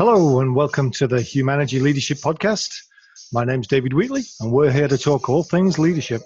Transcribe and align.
Hello, 0.00 0.40
and 0.40 0.56
welcome 0.56 0.90
to 0.92 1.06
the 1.06 1.20
Humanity 1.20 1.78
Leadership 1.78 2.18
Podcast. 2.18 2.70
My 3.32 3.44
name's 3.44 3.66
David 3.68 3.92
Wheatley, 3.92 4.22
and 4.40 4.50
we're 4.50 4.72
here 4.72 4.88
to 4.88 4.96
talk 4.96 5.28
all 5.28 5.42
things 5.42 5.78
leadership. 5.78 6.22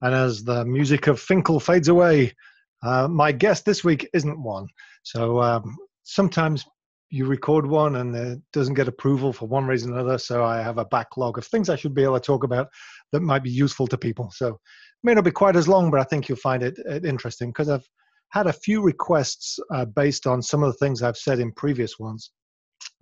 And 0.00 0.14
as 0.14 0.44
the 0.44 0.64
music 0.64 1.06
of 1.08 1.20
Finkel 1.20 1.60
fades 1.60 1.88
away, 1.88 2.34
uh, 2.82 3.08
my 3.08 3.32
guest 3.32 3.64
this 3.64 3.84
week 3.84 4.08
isn't 4.12 4.42
one. 4.42 4.66
So 5.02 5.40
um, 5.40 5.76
sometimes 6.04 6.64
you 7.10 7.26
record 7.26 7.66
one 7.66 7.96
and 7.96 8.16
it 8.16 8.40
doesn't 8.52 8.74
get 8.74 8.88
approval 8.88 9.32
for 9.32 9.46
one 9.46 9.66
reason 9.66 9.92
or 9.92 9.98
another. 9.98 10.18
So 10.18 10.44
I 10.44 10.62
have 10.62 10.78
a 10.78 10.86
backlog 10.86 11.36
of 11.36 11.46
things 11.46 11.68
I 11.68 11.76
should 11.76 11.94
be 11.94 12.02
able 12.02 12.18
to 12.18 12.20
talk 12.20 12.42
about 12.42 12.68
that 13.12 13.20
might 13.20 13.42
be 13.42 13.50
useful 13.50 13.86
to 13.88 13.98
people. 13.98 14.30
So 14.34 14.48
it 14.48 14.54
may 15.02 15.12
not 15.12 15.24
be 15.24 15.30
quite 15.30 15.54
as 15.54 15.68
long, 15.68 15.90
but 15.90 16.00
I 16.00 16.04
think 16.04 16.28
you'll 16.28 16.38
find 16.38 16.62
it, 16.62 16.78
it 16.86 17.04
interesting 17.04 17.50
because 17.50 17.68
I've 17.68 17.86
had 18.30 18.46
a 18.46 18.52
few 18.52 18.80
requests 18.82 19.58
uh, 19.70 19.84
based 19.84 20.26
on 20.26 20.40
some 20.40 20.62
of 20.62 20.72
the 20.72 20.78
things 20.78 21.02
I've 21.02 21.18
said 21.18 21.38
in 21.38 21.52
previous 21.52 21.98
ones. 21.98 22.30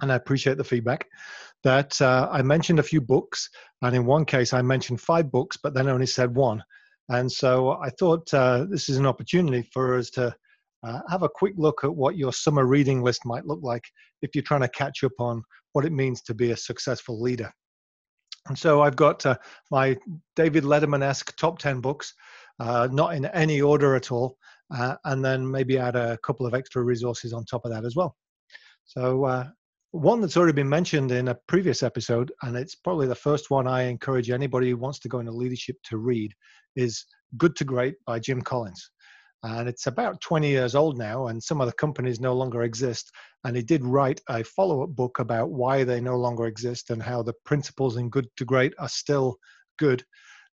And 0.02 0.10
I 0.10 0.16
appreciate 0.16 0.56
the 0.56 0.64
feedback. 0.64 1.06
That 1.62 2.00
uh, 2.02 2.28
I 2.32 2.42
mentioned 2.42 2.80
a 2.80 2.82
few 2.82 3.00
books, 3.00 3.48
and 3.82 3.94
in 3.94 4.06
one 4.06 4.24
case 4.24 4.52
I 4.52 4.62
mentioned 4.62 5.00
five 5.00 5.30
books, 5.30 5.56
but 5.62 5.72
then 5.72 5.88
only 5.88 6.06
said 6.06 6.34
one. 6.34 6.64
And 7.10 7.30
so 7.30 7.72
I 7.82 7.90
thought 7.90 8.32
uh, 8.32 8.66
this 8.70 8.88
is 8.88 8.96
an 8.96 9.06
opportunity 9.06 9.68
for 9.72 9.98
us 9.98 10.10
to 10.10 10.34
uh, 10.84 11.00
have 11.08 11.24
a 11.24 11.28
quick 11.28 11.54
look 11.56 11.82
at 11.82 11.94
what 11.94 12.16
your 12.16 12.32
summer 12.32 12.64
reading 12.66 13.02
list 13.02 13.26
might 13.26 13.46
look 13.46 13.58
like 13.62 13.84
if 14.22 14.30
you're 14.34 14.44
trying 14.44 14.60
to 14.60 14.68
catch 14.68 15.02
up 15.02 15.12
on 15.18 15.42
what 15.72 15.84
it 15.84 15.92
means 15.92 16.22
to 16.22 16.34
be 16.34 16.52
a 16.52 16.56
successful 16.56 17.20
leader. 17.20 17.52
And 18.46 18.56
so 18.56 18.80
I've 18.80 18.96
got 18.96 19.26
uh, 19.26 19.36
my 19.72 19.96
David 20.36 20.62
Letterman 20.62 21.02
esque 21.02 21.36
top 21.36 21.58
10 21.58 21.80
books, 21.80 22.14
uh, 22.60 22.88
not 22.90 23.14
in 23.14 23.26
any 23.26 23.60
order 23.60 23.96
at 23.96 24.12
all, 24.12 24.38
uh, 24.72 24.94
and 25.04 25.24
then 25.24 25.48
maybe 25.50 25.78
add 25.78 25.96
a 25.96 26.16
couple 26.18 26.46
of 26.46 26.54
extra 26.54 26.82
resources 26.82 27.32
on 27.32 27.44
top 27.44 27.64
of 27.64 27.72
that 27.72 27.84
as 27.84 27.96
well. 27.96 28.16
So, 28.84 29.24
uh, 29.24 29.48
one 29.92 30.20
that's 30.20 30.36
already 30.36 30.52
been 30.52 30.68
mentioned 30.68 31.10
in 31.10 31.28
a 31.28 31.38
previous 31.48 31.82
episode, 31.82 32.32
and 32.42 32.56
it's 32.56 32.74
probably 32.74 33.06
the 33.06 33.14
first 33.14 33.50
one 33.50 33.66
I 33.66 33.82
encourage 33.82 34.30
anybody 34.30 34.70
who 34.70 34.76
wants 34.76 35.00
to 35.00 35.08
go 35.08 35.18
into 35.18 35.32
leadership 35.32 35.76
to 35.84 35.98
read, 35.98 36.32
is 36.76 37.04
Good 37.36 37.56
to 37.56 37.64
Great 37.64 37.96
by 38.06 38.18
Jim 38.20 38.40
Collins. 38.40 38.90
And 39.42 39.68
it's 39.68 39.86
about 39.86 40.20
20 40.20 40.48
years 40.48 40.74
old 40.74 40.98
now 40.98 41.28
and 41.28 41.42
some 41.42 41.60
of 41.60 41.66
the 41.66 41.72
companies 41.72 42.20
no 42.20 42.34
longer 42.34 42.62
exist 42.62 43.10
and 43.44 43.56
he 43.56 43.62
did 43.62 43.82
write 43.84 44.20
a 44.28 44.44
follow-up 44.44 44.90
book 44.90 45.18
about 45.18 45.50
why 45.50 45.82
they 45.82 45.98
no 45.98 46.16
longer 46.16 46.44
exist 46.44 46.90
and 46.90 47.02
how 47.02 47.22
the 47.22 47.32
principles 47.46 47.96
in 47.96 48.10
good 48.10 48.28
to 48.36 48.44
great 48.44 48.74
are 48.78 48.88
still 48.88 49.36
good. 49.78 50.04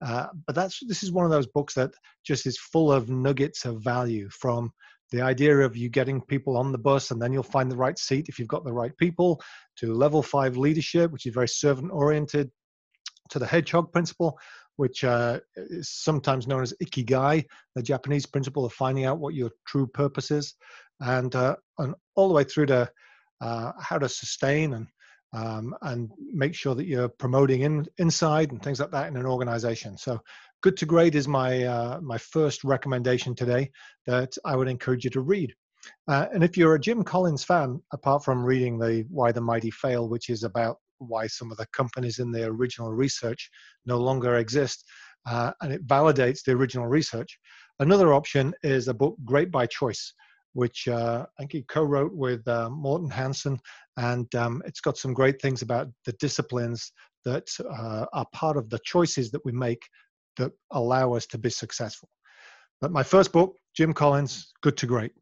Uh, 0.04 0.26
but 0.46 0.56
that's 0.56 0.80
this 0.88 1.04
is 1.04 1.12
one 1.12 1.24
of 1.24 1.30
those 1.30 1.46
books 1.46 1.74
that 1.74 1.92
just 2.26 2.44
is 2.44 2.58
full 2.58 2.90
of 2.90 3.08
nuggets 3.08 3.64
of 3.64 3.84
value 3.84 4.28
from 4.30 4.72
the 5.12 5.20
idea 5.20 5.58
of 5.58 5.76
you 5.76 5.88
getting 5.88 6.20
people 6.20 6.56
on 6.56 6.72
the 6.72 6.78
bus 6.78 7.10
and 7.10 7.22
then 7.22 7.32
you'll 7.32 7.42
find 7.42 7.70
the 7.70 7.76
right 7.76 7.98
seat 7.98 8.28
if 8.28 8.38
you've 8.38 8.48
got 8.48 8.64
the 8.64 8.72
right 8.72 8.96
people 8.96 9.40
to 9.76 9.94
level 9.94 10.22
five 10.22 10.56
leadership 10.56 11.12
which 11.12 11.26
is 11.26 11.34
very 11.34 11.48
servant 11.48 11.92
oriented 11.92 12.50
to 13.30 13.38
the 13.38 13.46
hedgehog 13.46 13.92
principle 13.92 14.38
which 14.76 15.04
uh, 15.04 15.38
is 15.56 15.90
sometimes 15.90 16.46
known 16.46 16.62
as 16.62 16.74
ikigai, 16.82 17.44
the 17.74 17.82
Japanese 17.82 18.26
principle 18.26 18.64
of 18.64 18.72
finding 18.72 19.04
out 19.04 19.18
what 19.18 19.34
your 19.34 19.50
true 19.66 19.86
purpose 19.86 20.30
is, 20.30 20.54
and 21.00 21.34
uh, 21.34 21.56
and 21.78 21.94
all 22.16 22.28
the 22.28 22.34
way 22.34 22.44
through 22.44 22.66
to 22.66 22.90
uh, 23.40 23.72
how 23.78 23.98
to 23.98 24.08
sustain 24.08 24.74
and 24.74 24.86
um, 25.34 25.74
and 25.82 26.10
make 26.32 26.54
sure 26.54 26.74
that 26.74 26.86
you're 26.86 27.08
promoting 27.08 27.62
in, 27.62 27.86
inside 27.98 28.50
and 28.50 28.62
things 28.62 28.80
like 28.80 28.90
that 28.90 29.08
in 29.08 29.16
an 29.16 29.26
organization. 29.26 29.96
So, 29.96 30.20
Good 30.62 30.76
to 30.76 30.86
Great 30.86 31.16
is 31.16 31.26
my 31.26 31.64
uh, 31.64 32.00
my 32.00 32.18
first 32.18 32.62
recommendation 32.62 33.34
today 33.34 33.68
that 34.06 34.32
I 34.44 34.54
would 34.54 34.68
encourage 34.68 35.02
you 35.02 35.10
to 35.10 35.20
read. 35.20 35.52
Uh, 36.06 36.26
and 36.32 36.44
if 36.44 36.56
you're 36.56 36.76
a 36.76 36.80
Jim 36.80 37.02
Collins 37.02 37.42
fan, 37.42 37.80
apart 37.92 38.24
from 38.24 38.44
reading 38.44 38.78
the 38.78 39.04
Why 39.10 39.32
the 39.32 39.40
Mighty 39.40 39.72
Fail, 39.72 40.08
which 40.08 40.30
is 40.30 40.44
about 40.44 40.76
why 40.98 41.26
some 41.26 41.50
of 41.50 41.56
the 41.56 41.66
companies 41.72 42.20
in 42.20 42.30
the 42.30 42.44
original 42.44 42.92
research 42.92 43.50
no 43.86 43.98
longer 43.98 44.36
exist, 44.36 44.84
uh, 45.26 45.50
and 45.62 45.72
it 45.72 45.84
validates 45.84 46.44
the 46.44 46.52
original 46.52 46.86
research. 46.86 47.40
Another 47.80 48.14
option 48.14 48.54
is 48.62 48.86
a 48.86 48.94
book, 48.94 49.16
Great 49.24 49.50
by 49.50 49.66
Choice, 49.66 50.14
which 50.52 50.86
uh, 50.86 51.26
I 51.26 51.42
think 51.42 51.50
he 51.54 51.62
co-wrote 51.62 52.14
with 52.14 52.46
uh, 52.46 52.70
Morten 52.70 53.10
Hansen, 53.10 53.58
and 53.96 54.32
um, 54.36 54.62
it's 54.64 54.80
got 54.80 54.96
some 54.96 55.12
great 55.12 55.42
things 55.42 55.62
about 55.62 55.88
the 56.06 56.12
disciplines 56.20 56.92
that 57.24 57.48
uh, 57.68 58.06
are 58.12 58.26
part 58.32 58.56
of 58.56 58.70
the 58.70 58.80
choices 58.84 59.32
that 59.32 59.44
we 59.44 59.52
make 59.52 59.82
that 60.36 60.52
allow 60.70 61.14
us 61.14 61.26
to 61.26 61.38
be 61.38 61.50
successful. 61.50 62.08
But 62.80 62.92
my 62.92 63.02
first 63.02 63.32
book, 63.32 63.56
Jim 63.74 63.92
Collins, 63.92 64.52
Good 64.60 64.76
to 64.78 64.86
Great. 64.86 65.12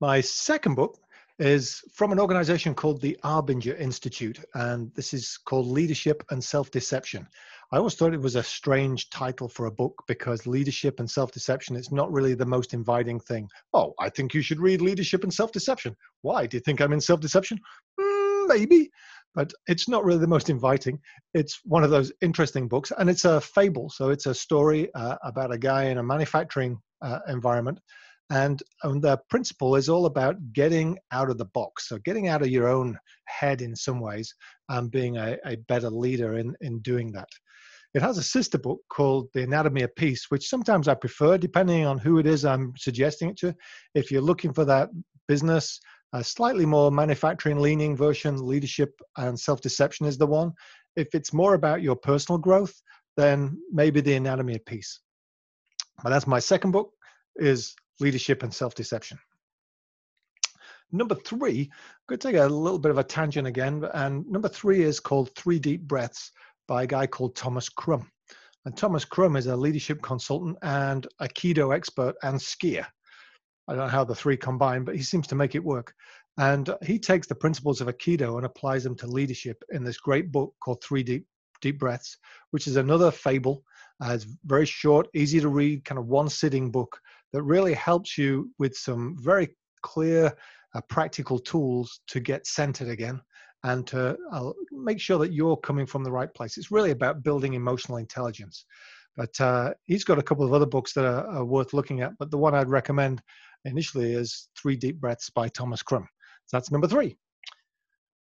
My 0.00 0.20
second 0.20 0.74
book 0.74 0.98
is 1.38 1.82
from 1.92 2.12
an 2.12 2.20
organization 2.20 2.74
called 2.74 3.00
the 3.00 3.16
Arbinger 3.24 3.78
Institute, 3.78 4.38
and 4.54 4.92
this 4.94 5.14
is 5.14 5.38
called 5.44 5.66
Leadership 5.66 6.22
and 6.30 6.42
Self 6.42 6.70
Deception. 6.70 7.26
I 7.72 7.78
always 7.78 7.94
thought 7.94 8.12
it 8.12 8.20
was 8.20 8.36
a 8.36 8.42
strange 8.42 9.08
title 9.08 9.48
for 9.48 9.64
a 9.64 9.70
book 9.70 10.04
because 10.06 10.46
leadership 10.46 11.00
and 11.00 11.10
self 11.10 11.32
deception 11.32 11.74
is 11.74 11.90
not 11.90 12.12
really 12.12 12.34
the 12.34 12.44
most 12.44 12.74
inviting 12.74 13.18
thing. 13.18 13.48
Oh, 13.72 13.94
I 13.98 14.10
think 14.10 14.34
you 14.34 14.42
should 14.42 14.60
read 14.60 14.82
Leadership 14.82 15.22
and 15.22 15.32
Self 15.32 15.52
Deception. 15.52 15.96
Why? 16.20 16.46
Do 16.46 16.58
you 16.58 16.60
think 16.60 16.80
I'm 16.80 16.92
in 16.92 17.00
self 17.00 17.20
deception? 17.20 17.58
Mm, 17.98 18.48
maybe, 18.48 18.90
but 19.34 19.52
it's 19.66 19.88
not 19.88 20.04
really 20.04 20.20
the 20.20 20.26
most 20.26 20.50
inviting. 20.50 20.98
It's 21.34 21.60
one 21.64 21.84
of 21.84 21.90
those 21.90 22.12
interesting 22.20 22.68
books, 22.68 22.92
and 22.98 23.08
it's 23.08 23.24
a 23.24 23.40
fable. 23.40 23.90
So 23.90 24.10
it's 24.10 24.26
a 24.26 24.34
story 24.34 24.92
uh, 24.94 25.16
about 25.22 25.52
a 25.52 25.58
guy 25.58 25.84
in 25.84 25.98
a 25.98 26.02
manufacturing 26.02 26.78
uh, 27.00 27.20
environment 27.28 27.80
and, 28.32 28.62
and 28.82 29.02
the 29.02 29.18
principle 29.28 29.76
is 29.76 29.90
all 29.90 30.06
about 30.06 30.36
getting 30.54 30.98
out 31.12 31.28
of 31.28 31.36
the 31.36 31.44
box. 31.44 31.88
So 31.88 31.98
getting 31.98 32.28
out 32.28 32.40
of 32.40 32.48
your 32.48 32.66
own 32.66 32.98
head 33.26 33.60
in 33.60 33.76
some 33.76 34.00
ways 34.00 34.34
and 34.70 34.90
being 34.90 35.18
a, 35.18 35.36
a 35.44 35.56
better 35.68 35.90
leader 35.90 36.38
in, 36.38 36.56
in 36.62 36.80
doing 36.80 37.12
that. 37.12 37.28
It 37.92 38.00
has 38.00 38.16
a 38.16 38.22
sister 38.22 38.56
book 38.56 38.80
called 38.88 39.28
The 39.34 39.42
Anatomy 39.42 39.82
of 39.82 39.94
Peace, 39.96 40.26
which 40.30 40.48
sometimes 40.48 40.88
I 40.88 40.94
prefer 40.94 41.36
depending 41.36 41.84
on 41.84 41.98
who 41.98 42.18
it 42.18 42.26
is 42.26 42.46
I'm 42.46 42.72
suggesting 42.78 43.28
it 43.28 43.36
to. 43.38 43.54
If 43.94 44.10
you're 44.10 44.22
looking 44.22 44.54
for 44.54 44.64
that 44.64 44.88
business, 45.28 45.78
a 46.12 46.22
slightly 46.22 46.66
more 46.66 46.90
manufacturing 46.90 47.60
leaning 47.60 47.96
version, 47.96 48.46
leadership 48.46 49.00
and 49.16 49.38
self 49.38 49.60
deception 49.60 50.06
is 50.06 50.18
the 50.18 50.26
one. 50.26 50.52
If 50.96 51.14
it's 51.14 51.32
more 51.32 51.54
about 51.54 51.82
your 51.82 51.96
personal 51.96 52.38
growth, 52.38 52.74
then 53.16 53.58
maybe 53.72 54.00
The 54.00 54.14
Anatomy 54.14 54.56
of 54.56 54.64
Peace. 54.66 55.00
But 56.02 56.10
that's 56.10 56.26
my 56.26 56.38
second 56.38 56.72
book 56.72 56.92
is 57.36 57.74
leadership 58.00 58.42
and 58.42 58.52
self 58.52 58.74
deception. 58.74 59.18
Number 60.94 61.14
three, 61.14 61.70
I'm 61.72 62.04
going 62.06 62.18
to 62.18 62.28
take 62.28 62.36
a 62.36 62.46
little 62.46 62.78
bit 62.78 62.90
of 62.90 62.98
a 62.98 63.04
tangent 63.04 63.46
again. 63.46 63.82
And 63.94 64.26
number 64.28 64.48
three 64.48 64.82
is 64.82 65.00
called 65.00 65.34
Three 65.34 65.58
Deep 65.58 65.82
Breaths 65.82 66.30
by 66.68 66.82
a 66.82 66.86
guy 66.86 67.06
called 67.06 67.34
Thomas 67.34 67.70
Crum. 67.70 68.10
And 68.66 68.76
Thomas 68.76 69.04
Crum 69.04 69.36
is 69.36 69.46
a 69.46 69.56
leadership 69.56 70.02
consultant 70.02 70.58
and 70.62 71.06
Aikido 71.20 71.74
expert 71.74 72.14
and 72.22 72.38
skier. 72.38 72.86
I 73.68 73.74
don't 73.74 73.84
know 73.84 73.90
how 73.90 74.04
the 74.04 74.14
three 74.14 74.36
combine, 74.36 74.84
but 74.84 74.96
he 74.96 75.02
seems 75.02 75.26
to 75.28 75.34
make 75.34 75.54
it 75.54 75.64
work. 75.64 75.94
And 76.38 76.74
he 76.82 76.98
takes 76.98 77.26
the 77.26 77.34
principles 77.34 77.80
of 77.80 77.88
Aikido 77.88 78.36
and 78.36 78.46
applies 78.46 78.84
them 78.84 78.96
to 78.96 79.06
leadership 79.06 79.62
in 79.70 79.84
this 79.84 79.98
great 79.98 80.32
book 80.32 80.54
called 80.62 80.82
Three 80.82 81.02
Deep, 81.02 81.26
Deep 81.60 81.78
Breaths, 81.78 82.16
which 82.50 82.66
is 82.66 82.76
another 82.76 83.10
fable. 83.10 83.62
Uh, 84.02 84.12
it's 84.14 84.26
very 84.46 84.66
short, 84.66 85.08
easy 85.14 85.40
to 85.40 85.48
read, 85.48 85.84
kind 85.84 85.98
of 85.98 86.06
one 86.06 86.28
sitting 86.28 86.70
book 86.70 86.98
that 87.32 87.42
really 87.42 87.74
helps 87.74 88.16
you 88.16 88.50
with 88.58 88.74
some 88.74 89.16
very 89.20 89.48
clear, 89.82 90.32
uh, 90.74 90.80
practical 90.88 91.38
tools 91.38 92.00
to 92.08 92.18
get 92.18 92.46
centered 92.46 92.88
again 92.88 93.20
and 93.64 93.86
to 93.86 94.16
uh, 94.32 94.50
make 94.72 94.98
sure 94.98 95.18
that 95.18 95.32
you're 95.32 95.56
coming 95.56 95.86
from 95.86 96.02
the 96.02 96.10
right 96.10 96.32
place. 96.34 96.56
It's 96.56 96.72
really 96.72 96.90
about 96.90 97.22
building 97.22 97.54
emotional 97.54 97.98
intelligence. 97.98 98.64
But 99.16 99.38
uh, 99.40 99.74
he's 99.84 100.04
got 100.04 100.18
a 100.18 100.22
couple 100.22 100.44
of 100.44 100.54
other 100.54 100.66
books 100.66 100.94
that 100.94 101.04
are, 101.04 101.26
are, 101.26 101.44
worth 101.44 101.74
looking 101.74 102.00
at. 102.00 102.16
But 102.18 102.30
the 102.30 102.38
one 102.38 102.54
I'd 102.54 102.70
recommend 102.70 103.22
initially 103.64 104.14
is 104.14 104.48
Three 104.60 104.76
Deep 104.76 105.00
Breaths 105.00 105.30
by 105.30 105.48
Thomas 105.48 105.82
Crum. 105.82 106.06
So 106.46 106.56
that's 106.56 106.70
number 106.70 106.88
three. 106.88 107.16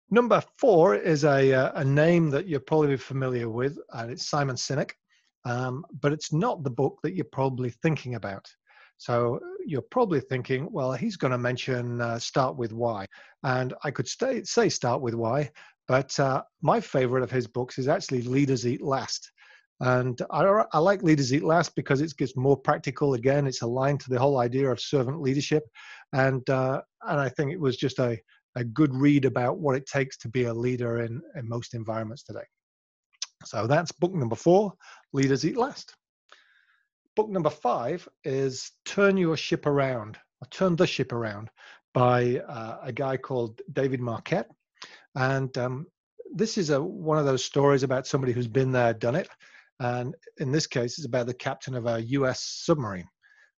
Number 0.09 0.43
four 0.57 0.95
is 0.95 1.23
a, 1.23 1.53
uh, 1.53 1.71
a 1.75 1.83
name 1.83 2.29
that 2.31 2.47
you're 2.47 2.59
probably 2.59 2.97
familiar 2.97 3.49
with, 3.49 3.77
and 3.93 4.11
it's 4.11 4.27
Simon 4.27 4.55
Sinek. 4.55 4.91
Um, 5.45 5.85
but 6.01 6.11
it's 6.11 6.31
not 6.31 6.63
the 6.63 6.69
book 6.69 6.99
that 7.03 7.15
you're 7.15 7.25
probably 7.31 7.71
thinking 7.81 8.15
about. 8.15 8.45
So 8.97 9.39
you're 9.65 9.81
probably 9.81 10.19
thinking, 10.19 10.67
well, 10.71 10.91
he's 10.91 11.17
going 11.17 11.31
to 11.31 11.37
mention 11.37 12.01
uh, 12.01 12.19
start 12.19 12.55
with 12.55 12.71
why. 12.71 13.07
And 13.43 13.73
I 13.83 13.89
could 13.89 14.07
stay, 14.07 14.43
say 14.43 14.69
start 14.69 15.01
with 15.01 15.15
why, 15.15 15.49
but 15.87 16.17
uh, 16.19 16.43
my 16.61 16.79
favorite 16.79 17.23
of 17.23 17.31
his 17.31 17.47
books 17.47 17.79
is 17.79 17.87
actually 17.87 18.21
Leaders 18.21 18.67
Eat 18.67 18.81
Last. 18.81 19.31
And 19.81 20.21
I, 20.29 20.43
I 20.73 20.77
like 20.77 21.01
Leaders 21.01 21.33
Eat 21.33 21.43
Last 21.43 21.75
because 21.75 22.01
it 22.01 22.15
gets 22.15 22.37
more 22.37 22.55
practical. 22.55 23.15
Again, 23.15 23.47
it's 23.47 23.63
aligned 23.63 23.99
to 24.01 24.11
the 24.11 24.19
whole 24.19 24.39
idea 24.39 24.69
of 24.69 24.79
servant 24.79 25.21
leadership. 25.21 25.63
And, 26.13 26.47
uh, 26.49 26.81
and 27.07 27.19
I 27.19 27.29
think 27.29 27.51
it 27.51 27.59
was 27.59 27.77
just 27.77 27.97
a, 27.97 28.19
a 28.55 28.63
good 28.63 28.93
read 28.93 29.25
about 29.25 29.57
what 29.57 29.75
it 29.75 29.87
takes 29.87 30.17
to 30.17 30.29
be 30.29 30.43
a 30.43 30.53
leader 30.53 31.01
in, 31.01 31.19
in 31.35 31.49
most 31.49 31.73
environments 31.73 32.21
today. 32.21 32.45
So 33.43 33.65
that's 33.65 33.91
book 33.91 34.13
number 34.13 34.35
four 34.35 34.73
Leaders 35.13 35.45
Eat 35.45 35.57
Last. 35.57 35.95
Book 37.15 37.29
number 37.29 37.49
five 37.49 38.07
is 38.23 38.71
Turn 38.85 39.17
Your 39.17 39.35
Ship 39.35 39.65
Around, 39.65 40.19
or 40.41 40.47
Turn 40.51 40.75
the 40.75 40.85
Ship 40.85 41.11
Around 41.11 41.49
by 41.95 42.37
uh, 42.47 42.77
a 42.83 42.91
guy 42.91 43.17
called 43.17 43.61
David 43.73 43.99
Marquet. 43.99 44.43
And 45.15 45.57
um, 45.57 45.87
this 46.31 46.59
is 46.59 46.69
a, 46.69 46.79
one 46.81 47.17
of 47.17 47.25
those 47.25 47.43
stories 47.43 47.81
about 47.81 48.05
somebody 48.05 48.31
who's 48.31 48.47
been 48.47 48.71
there, 48.71 48.93
done 48.93 49.15
it. 49.15 49.27
And 49.81 50.15
in 50.37 50.51
this 50.51 50.67
case, 50.67 50.99
it's 50.99 51.07
about 51.07 51.25
the 51.25 51.33
captain 51.33 51.73
of 51.73 51.87
a 51.87 52.01
US 52.01 52.43
submarine. 52.43 53.09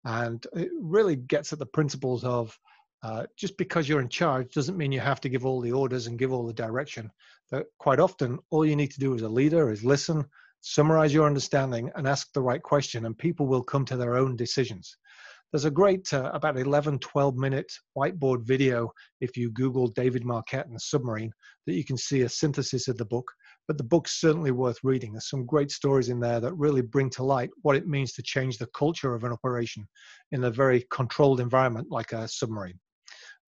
And 0.05 0.45
it 0.53 0.69
really 0.79 1.15
gets 1.15 1.51
at 1.51 1.57
the 1.57 1.65
principles 1.65 2.23
of 2.23 2.55
uh, 3.03 3.25
just 3.35 3.57
because 3.57 3.89
you're 3.89 4.01
in 4.01 4.09
charge 4.09 4.53
doesn't 4.53 4.77
mean 4.77 4.91
you 4.91 4.99
have 4.99 5.19
to 5.21 5.29
give 5.29 5.47
all 5.47 5.61
the 5.61 5.71
orders 5.71 6.05
and 6.05 6.19
give 6.19 6.31
all 6.31 6.45
the 6.45 6.53
direction. 6.53 7.09
That 7.49 7.65
quite 7.79 7.99
often, 7.99 8.37
all 8.51 8.63
you 8.63 8.75
need 8.75 8.91
to 8.91 8.99
do 8.99 9.15
as 9.15 9.23
a 9.23 9.29
leader 9.29 9.71
is 9.71 9.83
listen, 9.83 10.23
summarize 10.61 11.11
your 11.11 11.25
understanding, 11.25 11.91
and 11.95 12.07
ask 12.07 12.31
the 12.33 12.41
right 12.43 12.61
question, 12.61 13.07
and 13.07 13.17
people 13.17 13.47
will 13.47 13.63
come 13.63 13.85
to 13.85 13.97
their 13.97 14.15
own 14.15 14.35
decisions. 14.35 14.95
There's 15.51 15.65
a 15.65 15.71
great, 15.71 16.13
uh, 16.13 16.29
about 16.35 16.59
11, 16.59 16.99
12 16.99 17.35
minute 17.35 17.71
whiteboard 17.97 18.45
video 18.45 18.91
if 19.19 19.35
you 19.35 19.49
Google 19.49 19.87
David 19.87 20.23
Marquet 20.23 20.59
and 20.59 20.79
submarine 20.79 21.33
that 21.65 21.73
you 21.73 21.83
can 21.83 21.97
see 21.97 22.21
a 22.21 22.29
synthesis 22.29 22.87
of 22.87 22.97
the 22.97 23.05
book. 23.05 23.29
But 23.67 23.77
the 23.77 23.83
book's 23.83 24.19
certainly 24.19 24.51
worth 24.51 24.79
reading. 24.83 25.11
There's 25.11 25.29
some 25.29 25.45
great 25.45 25.71
stories 25.71 26.09
in 26.09 26.19
there 26.19 26.39
that 26.39 26.53
really 26.53 26.81
bring 26.81 27.09
to 27.11 27.23
light 27.23 27.49
what 27.61 27.75
it 27.75 27.87
means 27.87 28.13
to 28.13 28.23
change 28.23 28.57
the 28.57 28.67
culture 28.75 29.13
of 29.13 29.23
an 29.23 29.31
operation 29.31 29.87
in 30.31 30.43
a 30.43 30.51
very 30.51 30.85
controlled 30.91 31.39
environment 31.39 31.87
like 31.89 32.11
a 32.11 32.27
submarine. 32.27 32.79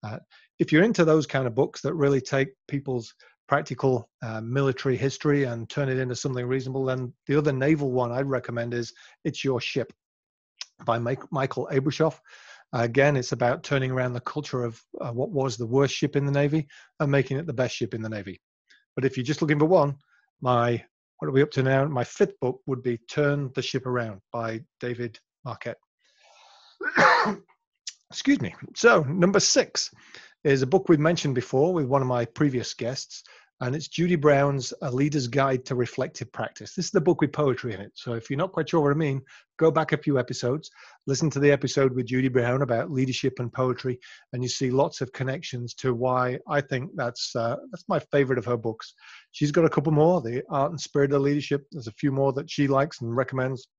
Uh, 0.03 0.19
if 0.59 0.71
you're 0.71 0.83
into 0.83 1.05
those 1.05 1.25
kind 1.25 1.47
of 1.47 1.55
books 1.55 1.81
that 1.81 1.93
really 1.93 2.21
take 2.21 2.49
people's 2.67 3.13
practical 3.47 4.09
uh, 4.21 4.41
military 4.41 4.95
history 4.95 5.43
and 5.43 5.69
turn 5.69 5.89
it 5.89 5.97
into 5.97 6.15
something 6.15 6.45
reasonable, 6.45 6.85
then 6.85 7.13
the 7.27 7.37
other 7.37 7.51
naval 7.51 7.91
one 7.91 8.11
I'd 8.11 8.25
recommend 8.25 8.73
is 8.73 8.93
It's 9.23 9.43
Your 9.43 9.59
Ship 9.59 9.91
by 10.85 10.99
Mike, 10.99 11.23
Michael 11.31 11.69
Abrashoff. 11.71 12.19
Uh, 12.73 12.81
again, 12.81 13.15
it's 13.15 13.31
about 13.31 13.63
turning 13.63 13.91
around 13.91 14.13
the 14.13 14.21
culture 14.21 14.63
of 14.63 14.81
uh, 14.99 15.11
what 15.11 15.29
was 15.29 15.57
the 15.57 15.65
worst 15.65 15.93
ship 15.93 16.15
in 16.15 16.25
the 16.25 16.31
Navy 16.31 16.67
and 16.99 17.11
making 17.11 17.37
it 17.37 17.45
the 17.45 17.53
best 17.53 17.75
ship 17.75 17.93
in 17.93 18.01
the 18.01 18.09
Navy. 18.09 18.41
But 18.95 19.05
if 19.05 19.17
you're 19.17 19.23
just 19.23 19.41
looking 19.41 19.59
for 19.59 19.65
one, 19.65 19.95
my 20.41 20.83
what 21.19 21.29
are 21.29 21.31
we 21.31 21.41
up 21.41 21.51
to 21.51 21.63
now? 21.63 21.85
My 21.85 22.03
fifth 22.03 22.39
book 22.41 22.59
would 22.65 22.83
be 22.83 22.97
Turn 23.09 23.49
the 23.55 23.61
Ship 23.61 23.85
Around 23.85 24.19
by 24.31 24.61
David 24.79 25.19
Marquet. 25.45 25.75
Excuse 28.11 28.41
me. 28.41 28.53
So, 28.75 29.03
number 29.03 29.39
six 29.39 29.89
is 30.43 30.61
a 30.61 30.67
book 30.67 30.89
we've 30.89 30.99
mentioned 30.99 31.35
before 31.35 31.73
with 31.73 31.85
one 31.85 32.01
of 32.01 32.07
my 32.07 32.25
previous 32.25 32.73
guests, 32.73 33.23
and 33.63 33.77
it's 33.77 33.87
Judy 33.87 34.17
Brown's 34.17 34.73
A 34.81 34.91
Leader's 34.91 35.27
Guide 35.27 35.63
to 35.65 35.75
Reflective 35.75 36.29
Practice. 36.33 36.75
This 36.75 36.87
is 36.87 36.91
the 36.91 36.99
book 36.99 37.21
with 37.21 37.31
poetry 37.31 37.73
in 37.73 37.79
it. 37.79 37.93
So, 37.95 38.11
if 38.11 38.29
you're 38.29 38.37
not 38.37 38.51
quite 38.51 38.67
sure 38.67 38.81
what 38.81 38.91
I 38.91 38.95
mean, 38.95 39.21
go 39.57 39.71
back 39.71 39.93
a 39.93 39.97
few 39.97 40.19
episodes, 40.19 40.69
listen 41.07 41.29
to 41.29 41.39
the 41.39 41.49
episode 41.49 41.95
with 41.95 42.07
Judy 42.07 42.27
Brown 42.27 42.61
about 42.61 42.91
leadership 42.91 43.35
and 43.39 43.53
poetry, 43.53 43.99
and 44.33 44.43
you 44.43 44.49
see 44.49 44.69
lots 44.69 44.99
of 44.99 45.13
connections 45.13 45.73
to 45.75 45.93
why 45.93 46.39
I 46.45 46.59
think 46.59 46.91
that's 46.95 47.33
uh, 47.37 47.55
that's 47.71 47.87
my 47.87 47.99
favorite 47.99 48.37
of 48.37 48.45
her 48.45 48.57
books. 48.57 48.95
She's 49.31 49.51
got 49.51 49.63
a 49.63 49.69
couple 49.69 49.93
more, 49.93 50.19
The 50.19 50.43
Art 50.49 50.71
and 50.71 50.81
Spirit 50.81 51.13
of 51.13 51.21
Leadership. 51.21 51.65
There's 51.71 51.87
a 51.87 51.93
few 51.93 52.11
more 52.11 52.33
that 52.33 52.51
she 52.51 52.67
likes 52.67 52.99
and 52.99 53.15
recommends. 53.15 53.69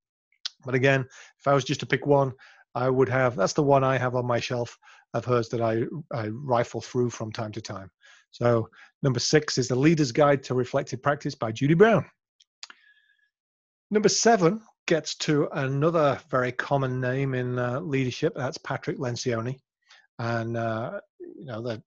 But 0.65 0.73
again, 0.73 1.01
if 1.01 1.47
I 1.47 1.53
was 1.53 1.63
just 1.63 1.81
to 1.81 1.85
pick 1.85 2.07
one, 2.07 2.33
I 2.73 2.89
would 2.89 3.09
have 3.09 3.35
that's 3.35 3.53
the 3.53 3.61
one 3.61 3.83
I 3.83 3.99
have 3.99 4.15
on 4.15 4.25
my 4.25 4.39
shelf 4.39 4.79
of 5.13 5.25
hers 5.25 5.47
that 5.49 5.61
I, 5.61 5.83
I 6.11 6.29
rifle 6.29 6.81
through 6.81 7.11
from 7.11 7.31
time 7.31 7.51
to 7.51 7.61
time. 7.61 7.91
So 8.35 8.67
number 9.01 9.19
six 9.19 9.57
is 9.57 9.69
the 9.69 9.77
Leader's 9.77 10.11
Guide 10.11 10.43
to 10.43 10.55
Reflective 10.55 11.01
Practice 11.01 11.35
by 11.35 11.53
Judy 11.53 11.73
Brown. 11.73 12.05
Number 13.89 14.09
seven 14.09 14.61
gets 14.87 15.15
to 15.19 15.47
another 15.53 16.19
very 16.29 16.51
common 16.51 16.99
name 16.99 17.33
in 17.33 17.57
uh, 17.57 17.79
leadership. 17.79 18.33
That's 18.35 18.57
Patrick 18.57 18.97
Lencioni, 18.97 19.59
and 20.19 20.57
uh, 20.57 20.99
you 21.19 21.45
know 21.45 21.61
that 21.61 21.81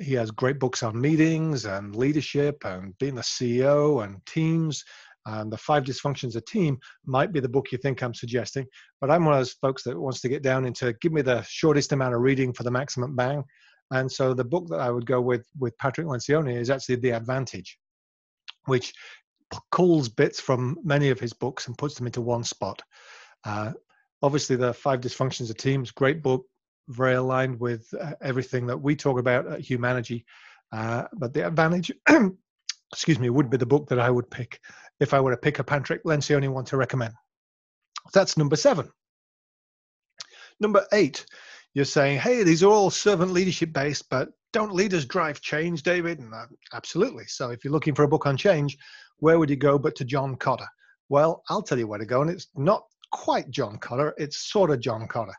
he 0.00 0.14
has 0.14 0.32
great 0.32 0.58
books 0.58 0.82
on 0.82 1.00
meetings 1.00 1.66
and 1.66 1.94
leadership 1.94 2.64
and 2.64 2.98
being 2.98 3.14
the 3.14 3.22
CEO 3.22 4.02
and 4.02 4.24
teams 4.26 4.82
And 5.26 5.52
the 5.52 5.58
five 5.58 5.84
dysfunctions 5.84 6.34
of 6.34 6.44
team 6.46 6.78
might 7.06 7.32
be 7.32 7.38
the 7.38 7.48
book 7.48 7.70
you 7.70 7.78
think 7.78 8.02
I'm 8.02 8.14
suggesting, 8.14 8.66
but 9.00 9.08
I'm 9.08 9.24
one 9.24 9.34
of 9.34 9.40
those 9.40 9.52
folks 9.52 9.84
that 9.84 10.00
wants 10.00 10.20
to 10.22 10.28
get 10.28 10.42
down 10.42 10.64
into 10.64 10.94
give 10.94 11.12
me 11.12 11.22
the 11.22 11.42
shortest 11.42 11.92
amount 11.92 12.14
of 12.14 12.22
reading 12.22 12.52
for 12.52 12.64
the 12.64 12.72
maximum 12.72 13.14
bang. 13.14 13.44
And 13.90 14.10
so 14.10 14.34
the 14.34 14.44
book 14.44 14.68
that 14.68 14.80
I 14.80 14.90
would 14.90 15.06
go 15.06 15.20
with 15.20 15.46
with 15.58 15.76
Patrick 15.78 16.06
Lencioni 16.06 16.56
is 16.56 16.70
actually 16.70 16.96
The 16.96 17.10
Advantage, 17.10 17.78
which 18.66 18.92
pulls 19.72 20.08
bits 20.08 20.40
from 20.40 20.78
many 20.84 21.10
of 21.10 21.18
his 21.18 21.32
books 21.32 21.66
and 21.66 21.76
puts 21.76 21.94
them 21.96 22.06
into 22.06 22.20
one 22.20 22.44
spot. 22.44 22.82
Uh, 23.44 23.72
obviously, 24.22 24.56
the 24.56 24.72
Five 24.72 25.00
Dysfunctions 25.00 25.50
of 25.50 25.56
Teams, 25.56 25.90
great 25.90 26.22
book, 26.22 26.46
very 26.88 27.14
aligned 27.14 27.58
with 27.58 27.92
uh, 28.00 28.12
everything 28.20 28.66
that 28.66 28.78
we 28.78 28.94
talk 28.94 29.18
about 29.18 29.46
at 29.46 29.60
Humanity. 29.60 30.24
Uh, 30.72 31.04
but 31.14 31.32
The 31.32 31.46
Advantage, 31.46 31.90
excuse 32.92 33.18
me, 33.18 33.30
would 33.30 33.50
be 33.50 33.56
the 33.56 33.66
book 33.66 33.88
that 33.88 33.98
I 33.98 34.10
would 34.10 34.30
pick 34.30 34.60
if 35.00 35.14
I 35.14 35.20
were 35.20 35.32
to 35.32 35.36
pick 35.36 35.58
a 35.58 35.64
Patrick 35.64 36.04
Lencioni 36.04 36.48
one 36.48 36.64
to 36.66 36.76
recommend. 36.76 37.14
That's 38.12 38.36
number 38.36 38.56
seven. 38.56 38.90
Number 40.60 40.86
eight, 40.92 41.24
you're 41.74 41.84
saying, 41.84 42.18
hey, 42.18 42.42
these 42.42 42.62
are 42.62 42.70
all 42.70 42.90
servant 42.90 43.32
leadership 43.32 43.72
based, 43.72 44.08
but 44.10 44.30
don't 44.52 44.74
leaders 44.74 45.04
drive 45.04 45.40
change, 45.40 45.82
David? 45.82 46.18
And 46.18 46.34
uh, 46.34 46.46
absolutely. 46.74 47.24
So 47.26 47.50
if 47.50 47.64
you're 47.64 47.72
looking 47.72 47.94
for 47.94 48.02
a 48.02 48.08
book 48.08 48.26
on 48.26 48.36
change, 48.36 48.76
where 49.18 49.38
would 49.38 49.50
you 49.50 49.56
go 49.56 49.78
but 49.78 49.94
to 49.96 50.04
John 50.04 50.36
Kotter? 50.36 50.66
Well, 51.08 51.42
I'll 51.48 51.62
tell 51.62 51.78
you 51.78 51.86
where 51.86 51.98
to 51.98 52.06
go, 52.06 52.22
and 52.22 52.30
it's 52.30 52.48
not 52.56 52.84
quite 53.12 53.50
John 53.50 53.78
Kotter, 53.78 54.12
it's 54.16 54.50
sort 54.50 54.70
of 54.70 54.80
John 54.80 55.06
Kotter. 55.08 55.34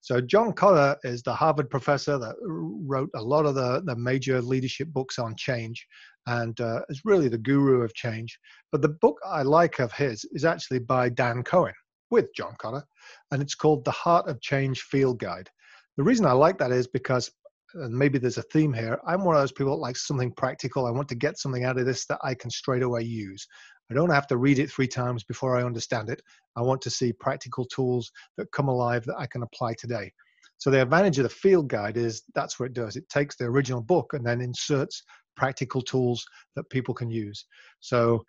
So 0.00 0.20
John 0.20 0.52
Kotter 0.52 0.96
is 1.02 1.22
the 1.22 1.34
Harvard 1.34 1.70
professor 1.70 2.18
that 2.18 2.36
wrote 2.42 3.08
a 3.14 3.22
lot 3.22 3.46
of 3.46 3.54
the, 3.54 3.82
the 3.86 3.96
major 3.96 4.42
leadership 4.42 4.88
books 4.88 5.18
on 5.18 5.34
change 5.36 5.86
and 6.26 6.58
uh, 6.60 6.80
is 6.90 7.00
really 7.04 7.28
the 7.28 7.38
guru 7.38 7.82
of 7.82 7.94
change. 7.94 8.38
But 8.70 8.82
the 8.82 8.90
book 8.90 9.18
I 9.26 9.42
like 9.42 9.78
of 9.78 9.92
his 9.92 10.24
is 10.32 10.44
actually 10.44 10.80
by 10.80 11.08
Dan 11.08 11.42
Cohen 11.42 11.72
with 12.10 12.34
John 12.34 12.54
Kotter, 12.58 12.82
and 13.30 13.40
it's 13.42 13.54
called 13.54 13.84
The 13.84 13.90
Heart 13.92 14.28
of 14.28 14.40
Change 14.40 14.82
Field 14.82 15.18
Guide. 15.18 15.48
The 15.96 16.02
reason 16.02 16.26
I 16.26 16.32
like 16.32 16.58
that 16.58 16.72
is 16.72 16.86
because, 16.86 17.30
and 17.74 17.94
maybe 17.94 18.18
there's 18.18 18.38
a 18.38 18.42
theme 18.42 18.72
here, 18.72 18.98
I'm 19.06 19.24
one 19.24 19.36
of 19.36 19.42
those 19.42 19.52
people 19.52 19.76
that 19.76 19.82
likes 19.82 20.06
something 20.06 20.32
practical. 20.32 20.86
I 20.86 20.90
want 20.90 21.08
to 21.10 21.14
get 21.14 21.38
something 21.38 21.64
out 21.64 21.78
of 21.78 21.86
this 21.86 22.06
that 22.06 22.18
I 22.22 22.34
can 22.34 22.50
straight 22.50 22.82
away 22.82 23.02
use. 23.02 23.46
I 23.90 23.94
don't 23.94 24.10
have 24.10 24.26
to 24.28 24.36
read 24.36 24.58
it 24.58 24.70
three 24.70 24.88
times 24.88 25.24
before 25.24 25.56
I 25.56 25.62
understand 25.62 26.08
it. 26.08 26.20
I 26.56 26.62
want 26.62 26.80
to 26.82 26.90
see 26.90 27.12
practical 27.12 27.64
tools 27.66 28.10
that 28.38 28.50
come 28.50 28.68
alive 28.68 29.04
that 29.04 29.18
I 29.18 29.26
can 29.26 29.42
apply 29.42 29.74
today. 29.74 30.12
So 30.58 30.70
the 30.70 30.82
advantage 30.82 31.18
of 31.18 31.24
the 31.24 31.28
field 31.28 31.68
guide 31.68 31.96
is 31.96 32.22
that's 32.34 32.58
what 32.58 32.66
it 32.66 32.72
does. 32.72 32.96
It 32.96 33.08
takes 33.08 33.36
the 33.36 33.44
original 33.44 33.82
book 33.82 34.14
and 34.14 34.24
then 34.24 34.40
inserts 34.40 35.02
practical 35.36 35.82
tools 35.82 36.24
that 36.56 36.70
people 36.70 36.94
can 36.94 37.10
use. 37.10 37.44
So 37.80 38.24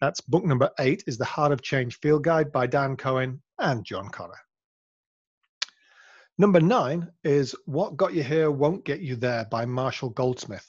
that's 0.00 0.20
book 0.20 0.44
number 0.44 0.70
eight 0.78 1.02
is 1.06 1.18
The 1.18 1.24
Heart 1.24 1.52
of 1.52 1.62
Change 1.62 1.98
Field 2.00 2.24
Guide 2.24 2.52
by 2.52 2.66
Dan 2.66 2.96
Cohen 2.96 3.42
and 3.58 3.84
John 3.84 4.08
Kotter. 4.08 4.38
Number 6.40 6.58
nine 6.62 7.06
is 7.22 7.54
What 7.66 7.98
Got 7.98 8.14
You 8.14 8.22
Here 8.22 8.50
Won't 8.50 8.86
Get 8.86 9.00
You 9.00 9.14
There 9.14 9.44
by 9.50 9.66
Marshall 9.66 10.08
Goldsmith. 10.08 10.66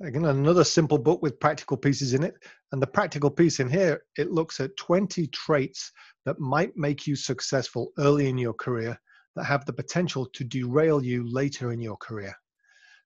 Again, 0.00 0.24
another 0.24 0.62
simple 0.62 0.98
book 0.98 1.20
with 1.20 1.40
practical 1.40 1.76
pieces 1.76 2.14
in 2.14 2.22
it. 2.22 2.34
And 2.70 2.80
the 2.80 2.86
practical 2.86 3.28
piece 3.28 3.58
in 3.58 3.68
here, 3.68 4.04
it 4.16 4.30
looks 4.30 4.60
at 4.60 4.76
20 4.76 5.26
traits 5.26 5.90
that 6.26 6.38
might 6.38 6.76
make 6.76 7.08
you 7.08 7.16
successful 7.16 7.90
early 7.98 8.28
in 8.28 8.38
your 8.38 8.52
career 8.54 8.96
that 9.34 9.46
have 9.46 9.64
the 9.64 9.72
potential 9.72 10.26
to 10.26 10.44
derail 10.44 11.02
you 11.02 11.28
later 11.28 11.72
in 11.72 11.80
your 11.80 11.96
career. 11.96 12.36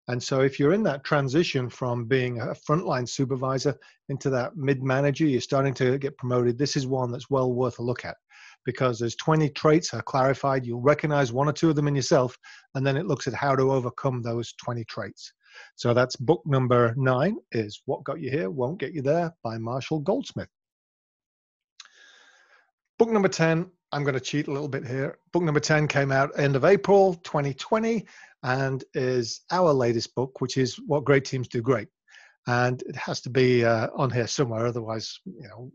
And 0.07 0.23
so, 0.23 0.43
if 0.43 0.61
you're 0.61 0.75
in 0.75 0.83
that 0.83 1.05
transition 1.05 1.71
from 1.71 2.05
being 2.05 2.39
a 2.39 2.55
frontline 2.69 3.09
supervisor 3.09 3.79
into 4.11 4.29
that 4.29 4.59
mid 4.59 4.83
manager, 4.83 5.25
you're 5.25 5.41
starting 5.41 5.73
to 5.77 5.97
get 5.97 6.19
promoted. 6.19 6.59
This 6.59 6.77
is 6.77 6.87
one 6.87 7.11
that's 7.11 7.31
well 7.31 7.51
worth 7.51 7.79
a 7.79 7.83
look 7.83 8.05
at 8.05 8.17
because 8.65 8.99
there's 8.99 9.17
20 9.17 9.49
traits 9.51 9.93
are 9.95 10.03
clarified. 10.03 10.67
You'll 10.67 10.81
recognize 10.81 11.33
one 11.33 11.49
or 11.49 11.53
two 11.53 11.71
of 11.71 11.77
them 11.77 11.89
in 11.89 11.95
yourself, 11.97 12.37
and 12.75 12.87
then 12.87 12.97
it 12.97 13.07
looks 13.07 13.27
at 13.27 13.35
how 13.35 13.55
to 13.57 13.73
overcome 13.73 14.23
those 14.23 14.53
20 14.55 14.85
traits. 14.85 15.33
So 15.77 15.95
that's 15.95 16.17
book 16.17 16.43
number 16.47 16.95
nine 16.97 17.37
is 17.53 17.83
What 17.87 18.05
Got 18.05 18.21
You 18.21 18.31
Here 18.31 18.51
Won't 18.51 18.81
Get 18.81 18.93
You 18.93 19.03
There 19.03 19.33
by 19.43 19.59
Marshall 19.59 20.01
Goldsmith. 20.01 20.49
Book 22.99 23.11
number 23.11 23.29
10, 23.29 23.71
I'm 23.93 24.05
going 24.05 24.15
to 24.15 24.21
cheat 24.21 24.49
a 24.49 24.53
little 24.53 24.69
bit 24.69 24.87
here. 24.87 25.19
Book 25.33 25.43
number 25.43 25.61
10 25.61 25.89
came 25.89 26.13
out 26.13 26.39
end 26.39 26.57
of 26.57 26.65
April 26.65 27.15
2020 27.25 28.07
and 28.43 28.85
is 28.95 29.43
our 29.51 29.73
latest 29.73 30.15
book, 30.15 30.41
which 30.41 30.57
is 30.57 30.77
What 30.87 31.05
Great 31.05 31.25
Teams 31.25 31.49
Do 31.49 31.63
Great. 31.63 31.89
And 32.47 32.83
it 32.83 32.97
has 32.97 33.21
to 33.23 33.31
be 33.31 33.65
uh, 33.65 33.89
on 33.97 34.11
here 34.11 34.27
somewhere, 34.27 34.67
otherwise, 34.67 35.19
you 35.25 35.49
know, 35.49 35.73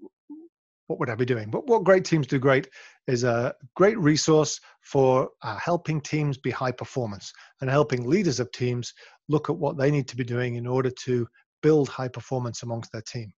what 0.90 0.98
would 0.98 1.10
I 1.12 1.16
be 1.16 1.24
doing? 1.24 1.52
But 1.52 1.68
what 1.68 1.84
Great 1.84 2.04
Teams 2.04 2.26
Do 2.26 2.40
Great 2.40 2.68
is 3.06 3.24
a 3.24 3.54
great 3.76 3.98
resource 4.00 4.60
for 4.82 5.30
uh, 5.44 5.56
helping 5.58 6.02
teams 6.02 6.36
be 6.36 6.50
high 6.50 6.72
performance 6.72 7.32
and 7.62 7.70
helping 7.70 8.10
leaders 8.10 8.40
of 8.40 8.52
teams 8.52 8.96
look 9.28 9.52
at 9.52 9.56
what 9.56 9.78
they 9.78 9.92
need 9.92 10.08
to 10.08 10.18
be 10.18 10.24
doing 10.24 10.56
in 10.56 10.66
order 10.66 10.90
to 11.06 11.28
build 11.62 11.90
high 11.90 12.08
performance 12.08 12.64
amongst 12.64 12.92
their 12.92 13.04
team. 13.04 13.32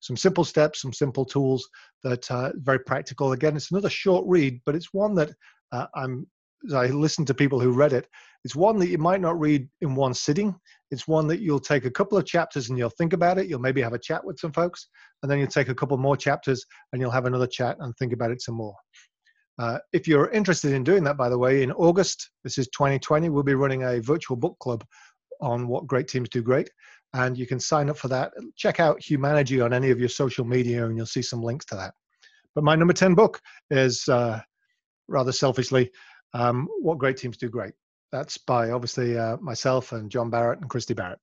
Some 0.00 0.16
simple 0.16 0.44
steps, 0.44 0.82
some 0.82 0.92
simple 0.92 1.24
tools 1.24 1.68
that 2.02 2.28
are 2.32 2.52
very 2.56 2.80
practical. 2.80 3.32
Again, 3.32 3.54
it's 3.54 3.70
another 3.70 3.88
short 3.88 4.24
read, 4.26 4.60
but 4.66 4.74
it's 4.74 4.92
one 4.92 5.14
that 5.14 5.30
uh, 5.70 5.86
I'm 5.94 6.26
I 6.74 6.86
listen 6.86 7.24
to 7.26 7.34
people 7.34 7.60
who 7.60 7.70
read 7.70 7.92
it, 7.92 8.08
it's 8.46 8.54
one 8.54 8.78
that 8.78 8.88
you 8.88 8.98
might 8.98 9.20
not 9.20 9.40
read 9.40 9.68
in 9.80 9.96
one 9.96 10.14
sitting. 10.14 10.54
It's 10.92 11.08
one 11.08 11.26
that 11.26 11.40
you'll 11.40 11.58
take 11.58 11.84
a 11.84 11.90
couple 11.90 12.16
of 12.16 12.26
chapters 12.26 12.68
and 12.68 12.78
you'll 12.78 12.90
think 12.90 13.12
about 13.12 13.38
it. 13.38 13.48
You'll 13.48 13.58
maybe 13.58 13.82
have 13.82 13.92
a 13.92 13.98
chat 13.98 14.24
with 14.24 14.38
some 14.38 14.52
folks, 14.52 14.86
and 15.20 15.28
then 15.28 15.40
you'll 15.40 15.48
take 15.48 15.68
a 15.68 15.74
couple 15.74 15.96
more 15.98 16.16
chapters 16.16 16.64
and 16.92 17.02
you'll 17.02 17.10
have 17.10 17.26
another 17.26 17.48
chat 17.48 17.76
and 17.80 17.92
think 17.96 18.12
about 18.12 18.30
it 18.30 18.40
some 18.40 18.54
more. 18.54 18.76
Uh, 19.58 19.78
if 19.92 20.06
you're 20.06 20.30
interested 20.30 20.72
in 20.72 20.84
doing 20.84 21.02
that, 21.02 21.16
by 21.16 21.28
the 21.28 21.36
way, 21.36 21.64
in 21.64 21.72
August, 21.72 22.30
this 22.44 22.56
is 22.56 22.68
2020, 22.68 23.30
we'll 23.30 23.42
be 23.42 23.54
running 23.54 23.82
a 23.82 24.00
virtual 24.00 24.36
book 24.36 24.56
club 24.60 24.84
on 25.40 25.66
what 25.66 25.88
great 25.88 26.06
teams 26.06 26.28
do 26.28 26.40
great. 26.40 26.70
And 27.14 27.36
you 27.36 27.48
can 27.48 27.58
sign 27.58 27.90
up 27.90 27.98
for 27.98 28.06
that. 28.08 28.32
Check 28.54 28.78
out 28.78 29.02
Humanity 29.02 29.60
on 29.60 29.72
any 29.72 29.90
of 29.90 29.98
your 29.98 30.08
social 30.08 30.44
media 30.44 30.86
and 30.86 30.96
you'll 30.96 31.06
see 31.06 31.22
some 31.22 31.42
links 31.42 31.64
to 31.66 31.74
that. 31.74 31.94
But 32.54 32.62
my 32.62 32.76
number 32.76 32.94
10 32.94 33.14
book 33.14 33.40
is 33.70 34.06
uh, 34.08 34.40
rather 35.08 35.32
selfishly 35.32 35.90
um, 36.34 36.68
What 36.80 36.98
Great 36.98 37.16
Teams 37.16 37.36
Do 37.36 37.48
Great. 37.48 37.74
That's 38.12 38.38
by 38.38 38.70
obviously 38.70 39.18
uh, 39.18 39.36
myself 39.38 39.92
and 39.92 40.10
John 40.10 40.30
Barrett 40.30 40.60
and 40.60 40.70
Christy 40.70 40.94
Barrett. 40.94 41.18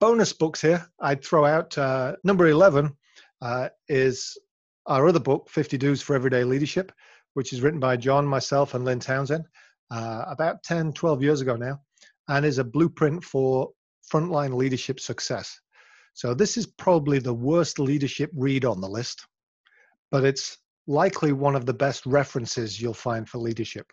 Bonus 0.00 0.32
books 0.32 0.60
here, 0.60 0.86
I'd 0.98 1.24
throw 1.24 1.44
out 1.44 1.76
uh, 1.76 2.16
number 2.24 2.48
11 2.48 2.96
uh, 3.42 3.68
is 3.88 4.38
our 4.86 5.06
other 5.06 5.20
book, 5.20 5.48
50 5.50 5.76
Do's 5.78 6.00
for 6.00 6.14
Everyday 6.14 6.44
Leadership, 6.44 6.92
which 7.34 7.52
is 7.52 7.60
written 7.60 7.80
by 7.80 7.96
John, 7.96 8.26
myself, 8.26 8.74
and 8.74 8.84
Lynn 8.84 9.00
Townsend 9.00 9.44
uh, 9.90 10.24
about 10.26 10.62
10, 10.62 10.92
12 10.92 11.22
years 11.22 11.40
ago 11.40 11.56
now, 11.56 11.80
and 12.28 12.46
is 12.46 12.58
a 12.58 12.64
blueprint 12.64 13.24
for 13.24 13.70
frontline 14.10 14.54
leadership 14.54 15.00
success. 15.00 15.60
So, 16.14 16.34
this 16.34 16.56
is 16.56 16.66
probably 16.66 17.18
the 17.18 17.34
worst 17.34 17.78
leadership 17.78 18.30
read 18.34 18.64
on 18.64 18.80
the 18.80 18.88
list, 18.88 19.26
but 20.10 20.24
it's 20.24 20.58
likely 20.86 21.32
one 21.32 21.56
of 21.56 21.66
the 21.66 21.74
best 21.74 22.06
references 22.06 22.80
you'll 22.80 22.94
find 22.94 23.28
for 23.28 23.38
leadership. 23.38 23.86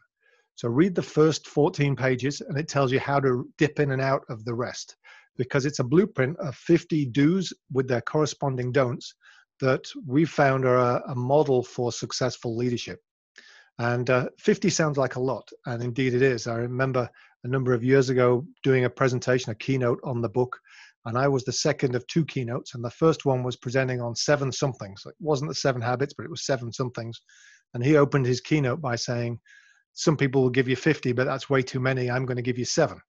So 0.55 0.69
read 0.69 0.95
the 0.95 1.03
first 1.03 1.47
14 1.47 1.95
pages 1.95 2.41
and 2.41 2.57
it 2.57 2.67
tells 2.67 2.91
you 2.91 2.99
how 2.99 3.19
to 3.19 3.47
dip 3.57 3.79
in 3.79 3.91
and 3.91 4.01
out 4.01 4.23
of 4.29 4.43
the 4.43 4.53
rest 4.53 4.95
because 5.37 5.65
it's 5.65 5.79
a 5.79 5.83
blueprint 5.83 6.37
of 6.39 6.55
50 6.55 7.05
do's 7.07 7.53
with 7.71 7.87
their 7.87 8.01
corresponding 8.01 8.71
don'ts 8.71 9.13
that 9.59 9.85
we 10.05 10.25
found 10.25 10.65
are 10.65 10.77
a, 10.77 11.03
a 11.11 11.15
model 11.15 11.63
for 11.63 11.91
successful 11.91 12.55
leadership. 12.55 12.99
And 13.79 14.09
uh, 14.09 14.29
50 14.39 14.69
sounds 14.69 14.97
like 14.97 15.15
a 15.15 15.21
lot, 15.21 15.47
and 15.67 15.83
indeed 15.83 16.15
it 16.15 16.23
is. 16.23 16.47
I 16.47 16.55
remember 16.55 17.09
a 17.43 17.47
number 17.47 17.73
of 17.73 17.83
years 17.83 18.09
ago 18.09 18.45
doing 18.63 18.85
a 18.85 18.89
presentation, 18.89 19.51
a 19.51 19.55
keynote 19.55 19.99
on 20.03 20.21
the 20.21 20.29
book, 20.29 20.59
and 21.07 21.17
I 21.17 21.29
was 21.29 21.45
the 21.45 21.53
second 21.53 21.95
of 21.95 22.05
two 22.07 22.25
keynotes. 22.25 22.75
And 22.75 22.83
the 22.83 22.91
first 22.91 23.25
one 23.25 23.41
was 23.41 23.55
presenting 23.55 24.01
on 24.01 24.13
seven 24.13 24.51
somethings. 24.51 25.03
It 25.05 25.15
wasn't 25.21 25.49
the 25.49 25.55
seven 25.55 25.81
habits, 25.81 26.13
but 26.13 26.25
it 26.25 26.29
was 26.29 26.45
seven 26.45 26.71
somethings. 26.73 27.21
And 27.73 27.83
he 27.83 27.95
opened 27.95 28.25
his 28.25 28.41
keynote 28.41 28.81
by 28.81 28.97
saying, 28.97 29.39
Some 29.93 30.17
people 30.17 30.41
will 30.41 30.49
give 30.49 30.67
you 30.67 30.75
50, 30.75 31.13
but 31.13 31.25
that's 31.25 31.49
way 31.49 31.61
too 31.61 31.79
many. 31.79 32.11
I'm 32.11 32.25
going 32.25 32.35
to 32.35 32.43
give 32.43 32.57
you 32.57 32.65
seven. 32.65 32.99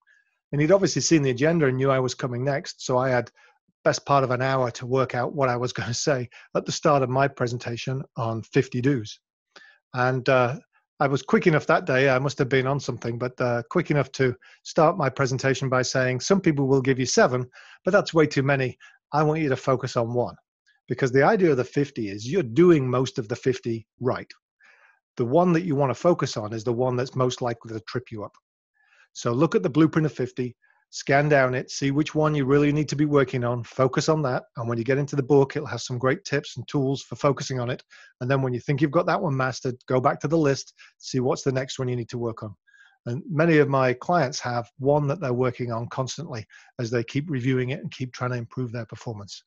And 0.52 0.60
he'd 0.60 0.70
obviously 0.70 1.02
seen 1.02 1.22
the 1.22 1.30
agenda 1.30 1.66
and 1.66 1.76
knew 1.76 1.90
I 1.90 1.98
was 1.98 2.14
coming 2.14 2.44
next. 2.44 2.86
So 2.86 2.96
I 2.96 3.08
had 3.08 3.32
best 3.82 4.06
part 4.06 4.22
of 4.22 4.30
an 4.30 4.42
hour 4.42 4.70
to 4.70 4.86
work 4.86 5.16
out 5.16 5.34
what 5.34 5.48
I 5.48 5.56
was 5.56 5.72
going 5.72 5.88
to 5.88 5.94
say 5.94 6.28
at 6.54 6.66
the 6.66 6.72
start 6.72 7.02
of 7.02 7.10
my 7.10 7.26
presentation 7.26 8.04
on 8.16 8.42
50 8.42 8.80
do's. 8.80 9.18
And 9.92 10.28
uh, 10.28 10.60
I 11.00 11.06
was 11.06 11.22
quick 11.22 11.46
enough 11.46 11.66
that 11.66 11.84
day, 11.84 12.10
I 12.10 12.18
must 12.18 12.38
have 12.38 12.48
been 12.48 12.66
on 12.66 12.80
something, 12.80 13.18
but 13.18 13.40
uh, 13.40 13.62
quick 13.70 13.92
enough 13.92 14.10
to 14.12 14.34
start 14.64 14.98
my 14.98 15.08
presentation 15.08 15.68
by 15.68 15.82
saying, 15.82 16.20
Some 16.20 16.40
people 16.40 16.66
will 16.66 16.80
give 16.80 16.98
you 16.98 17.06
seven, 17.06 17.48
but 17.84 17.92
that's 17.92 18.12
way 18.12 18.26
too 18.26 18.42
many. 18.42 18.76
I 19.12 19.22
want 19.22 19.40
you 19.40 19.48
to 19.48 19.56
focus 19.56 19.96
on 19.96 20.12
one. 20.12 20.34
Because 20.88 21.12
the 21.12 21.22
idea 21.22 21.50
of 21.50 21.56
the 21.56 21.64
50 21.64 22.08
is 22.08 22.30
you're 22.30 22.42
doing 22.42 22.88
most 22.88 23.18
of 23.18 23.28
the 23.28 23.36
50 23.36 23.86
right. 24.00 24.30
The 25.16 25.24
one 25.24 25.52
that 25.52 25.64
you 25.64 25.76
want 25.76 25.90
to 25.90 25.94
focus 25.94 26.36
on 26.36 26.52
is 26.52 26.64
the 26.64 26.72
one 26.72 26.96
that's 26.96 27.14
most 27.14 27.42
likely 27.42 27.74
to 27.74 27.80
trip 27.80 28.10
you 28.10 28.24
up. 28.24 28.34
So 29.12 29.32
look 29.32 29.54
at 29.54 29.62
the 29.62 29.70
blueprint 29.70 30.06
of 30.06 30.12
50, 30.12 30.56
scan 30.90 31.28
down 31.28 31.54
it, 31.54 31.70
see 31.70 31.90
which 31.90 32.14
one 32.14 32.34
you 32.34 32.44
really 32.44 32.72
need 32.72 32.88
to 32.88 32.96
be 32.96 33.04
working 33.04 33.44
on, 33.44 33.62
focus 33.62 34.08
on 34.08 34.22
that. 34.22 34.44
And 34.56 34.68
when 34.68 34.78
you 34.78 34.84
get 34.84 34.98
into 34.98 35.16
the 35.16 35.22
book, 35.22 35.54
it'll 35.54 35.68
have 35.68 35.82
some 35.82 35.98
great 35.98 36.24
tips 36.24 36.56
and 36.56 36.66
tools 36.66 37.02
for 37.02 37.16
focusing 37.16 37.60
on 37.60 37.70
it. 37.70 37.82
And 38.20 38.30
then 38.30 38.42
when 38.42 38.54
you 38.54 38.60
think 38.60 38.80
you've 38.80 38.90
got 38.90 39.06
that 39.06 39.20
one 39.20 39.36
mastered, 39.36 39.76
go 39.86 40.00
back 40.00 40.20
to 40.20 40.28
the 40.28 40.38
list, 40.38 40.74
see 40.98 41.20
what's 41.20 41.42
the 41.42 41.52
next 41.52 41.78
one 41.78 41.88
you 41.88 41.96
need 41.96 42.08
to 42.10 42.18
work 42.18 42.42
on. 42.42 42.54
And 43.06 43.22
many 43.30 43.58
of 43.58 43.68
my 43.68 43.92
clients 43.92 44.40
have 44.40 44.68
one 44.78 45.06
that 45.08 45.20
they're 45.20 45.32
working 45.32 45.72
on 45.72 45.88
constantly 45.88 46.46
as 46.78 46.90
they 46.90 47.04
keep 47.04 47.30
reviewing 47.30 47.70
it 47.70 47.80
and 47.80 47.90
keep 47.90 48.12
trying 48.12 48.30
to 48.30 48.36
improve 48.36 48.72
their 48.72 48.86
performance. 48.86 49.42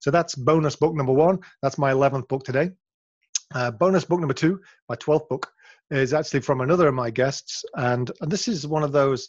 So 0.00 0.10
that's 0.10 0.34
bonus 0.34 0.76
book 0.76 0.94
number 0.94 1.12
one. 1.12 1.38
That's 1.62 1.78
my 1.78 1.92
11th 1.92 2.28
book 2.28 2.44
today. 2.44 2.70
Uh, 3.54 3.70
bonus 3.70 4.04
book 4.04 4.20
number 4.20 4.34
two, 4.34 4.60
my 4.88 4.96
12th 4.96 5.28
book, 5.28 5.50
is 5.90 6.12
actually 6.12 6.40
from 6.40 6.60
another 6.60 6.88
of 6.88 6.94
my 6.94 7.10
guests. 7.10 7.64
And, 7.74 8.10
and 8.20 8.30
this 8.30 8.48
is 8.48 8.66
one 8.66 8.82
of 8.82 8.92
those 8.92 9.28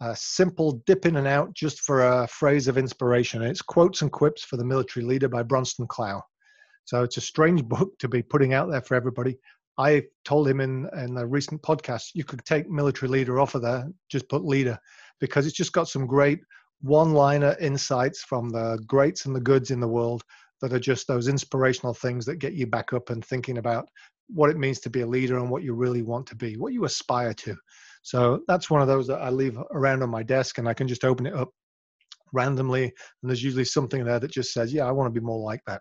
a 0.00 0.14
simple 0.16 0.82
dip 0.86 1.06
in 1.06 1.16
and 1.16 1.26
out 1.26 1.54
just 1.54 1.80
for 1.80 2.06
a 2.06 2.26
phrase 2.26 2.68
of 2.68 2.78
inspiration. 2.78 3.42
It's 3.42 3.62
Quotes 3.62 4.02
and 4.02 4.12
Quips 4.12 4.42
for 4.42 4.56
the 4.56 4.64
Military 4.64 5.04
Leader 5.04 5.28
by 5.28 5.42
Bronston 5.42 5.86
Clow. 5.86 6.22
So 6.84 7.02
it's 7.02 7.16
a 7.16 7.22
strange 7.22 7.64
book 7.68 7.96
to 7.98 8.08
be 8.08 8.22
putting 8.22 8.54
out 8.54 8.70
there 8.70 8.82
for 8.82 8.94
everybody. 8.94 9.38
I 9.76 10.04
told 10.24 10.46
him 10.46 10.60
in, 10.60 10.88
in 10.96 11.16
a 11.16 11.26
recent 11.26 11.60
podcast, 11.62 12.10
you 12.14 12.24
could 12.24 12.44
take 12.44 12.70
military 12.70 13.08
leader 13.08 13.40
off 13.40 13.54
of 13.54 13.62
there, 13.62 13.88
just 14.08 14.28
put 14.28 14.44
leader, 14.44 14.78
because 15.20 15.46
it's 15.46 15.56
just 15.56 15.72
got 15.72 15.88
some 15.88 16.06
great 16.06 16.40
one 16.80 17.12
liner 17.12 17.56
insights 17.60 18.22
from 18.22 18.50
the 18.50 18.78
greats 18.86 19.26
and 19.26 19.34
the 19.34 19.40
goods 19.40 19.70
in 19.70 19.80
the 19.80 19.88
world 19.88 20.22
that 20.60 20.72
are 20.72 20.78
just 20.78 21.08
those 21.08 21.28
inspirational 21.28 21.94
things 21.94 22.24
that 22.26 22.36
get 22.36 22.52
you 22.52 22.66
back 22.66 22.92
up 22.92 23.10
and 23.10 23.24
thinking 23.24 23.58
about 23.58 23.88
what 24.28 24.50
it 24.50 24.58
means 24.58 24.80
to 24.80 24.90
be 24.90 25.00
a 25.00 25.06
leader 25.06 25.38
and 25.38 25.50
what 25.50 25.62
you 25.62 25.74
really 25.74 26.02
want 26.02 26.26
to 26.26 26.36
be, 26.36 26.56
what 26.56 26.72
you 26.72 26.84
aspire 26.84 27.34
to. 27.34 27.56
So 28.04 28.42
that's 28.46 28.68
one 28.68 28.82
of 28.82 28.86
those 28.86 29.06
that 29.06 29.22
I 29.22 29.30
leave 29.30 29.58
around 29.72 30.02
on 30.02 30.10
my 30.10 30.22
desk 30.22 30.58
and 30.58 30.68
I 30.68 30.74
can 30.74 30.86
just 30.86 31.06
open 31.06 31.24
it 31.24 31.32
up 31.34 31.48
randomly. 32.34 32.84
And 32.84 33.30
there's 33.30 33.42
usually 33.42 33.64
something 33.64 34.04
there 34.04 34.20
that 34.20 34.30
just 34.30 34.52
says, 34.52 34.74
yeah, 34.74 34.84
I 34.84 34.92
want 34.92 35.12
to 35.12 35.20
be 35.20 35.24
more 35.24 35.40
like 35.40 35.62
that. 35.66 35.80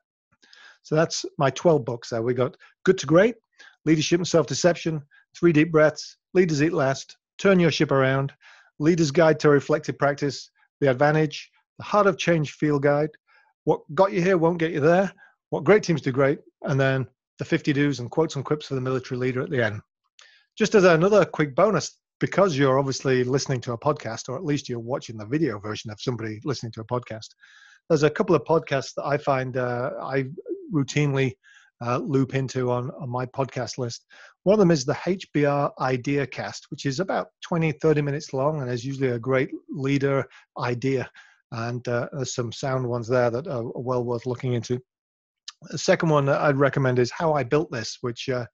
So 0.84 0.96
that's 0.96 1.26
my 1.38 1.50
12 1.50 1.84
books 1.84 2.10
there. 2.10 2.22
We 2.22 2.34
got 2.34 2.56
Good 2.86 2.98
to 3.00 3.06
Great, 3.06 3.36
Leadership 3.84 4.20
and 4.20 4.28
Self 4.28 4.48
Deception, 4.48 5.02
Three 5.38 5.52
Deep 5.52 5.70
Breaths, 5.70 6.16
Leaders 6.34 6.64
Eat 6.64 6.72
Last, 6.72 7.18
Turn 7.38 7.60
Your 7.60 7.72
Ship 7.72 7.92
Around, 7.92 8.32
Leader's 8.80 9.12
Guide 9.12 9.38
to 9.42 9.50
Reflective 9.50 10.00
Practice, 10.00 10.50
The 10.80 10.90
Advantage, 10.90 11.52
The 11.78 11.84
Heart 11.84 12.08
of 12.08 12.18
Change 12.18 12.54
Field 12.54 12.84
Guide, 12.84 13.12
What 13.66 13.82
Got 13.96 14.14
You 14.14 14.22
Here 14.22 14.38
Won't 14.38 14.60
Get 14.60 14.72
You 14.72 14.80
There, 14.80 15.12
What 15.50 15.66
Great 15.66 15.84
Teams 15.84 16.02
Do 16.02 16.14
Great, 16.14 16.40
and 16.62 16.80
then 16.80 17.06
the 17.38 17.44
50 17.44 17.74
do's 17.74 18.00
and 18.00 18.10
quotes 18.10 18.38
and 18.38 18.46
quips 18.46 18.68
for 18.68 18.76
the 18.76 18.82
military 18.82 19.20
leader 19.20 19.42
at 19.42 19.50
the 19.50 19.62
end. 19.62 19.82
Just 20.58 20.76
as 20.76 20.86
another 20.86 21.26
quick 21.26 21.54
bonus, 21.54 21.98
because 22.24 22.58
you're 22.58 22.80
obviously 22.80 23.26
listening 23.26 23.60
to 23.60 23.74
a 23.74 23.78
podcast, 23.78 24.30
or 24.30 24.38
at 24.38 24.46
least 24.46 24.70
you're 24.70 24.80
watching 24.80 25.18
the 25.18 25.26
video 25.26 25.60
version 25.60 25.92
of 25.92 26.00
somebody 26.00 26.40
listening 26.46 26.72
to 26.72 26.80
a 26.80 26.86
podcast, 26.86 27.28
there's 27.90 28.04
a 28.04 28.10
couple 28.10 28.34
of 28.34 28.46
podcasts 28.46 28.94
that 28.96 29.04
I 29.04 29.18
find 29.18 29.58
uh, 29.58 29.90
I 30.02 30.28
routinely 30.74 31.34
uh, 31.86 31.98
loop 31.98 32.34
into 32.34 32.72
on, 32.72 32.92
on 32.92 33.10
my 33.10 33.26
podcast 33.26 33.78
list. 33.78 34.06
One 34.44 34.54
of 34.54 34.60
them 34.60 34.72
is 34.72 34.86
the 34.86 34.94
HBR 34.94 35.72
Idea 35.82 36.26
Cast, 36.26 36.68
which 36.72 36.86
is 36.86 37.02
about 37.02 37.28
20, 37.42 37.74
30 37.74 38.02
minutes 38.02 38.32
long 38.32 38.62
and 38.62 38.72
is 38.72 38.86
usually 38.86 39.10
a 39.10 39.20
great 39.20 39.52
leader 39.70 40.26
idea. 40.58 41.12
And 41.52 41.86
uh, 41.90 42.08
there's 42.14 42.34
some 42.34 42.54
sound 42.54 42.88
ones 42.88 43.10
there 43.10 43.32
that 43.32 43.50
are 43.50 43.66
well 43.76 44.06
worth 44.06 44.26
looking 44.26 44.54
into. 44.54 44.80
The 45.72 45.78
second 45.78 46.08
one 46.08 46.30
I'd 46.30 46.56
recommend 46.56 47.00
is 47.00 47.12
How 47.12 47.34
I 47.34 47.44
Built 47.44 47.70
This, 47.70 47.98
which 48.00 48.30
uh, 48.30 48.46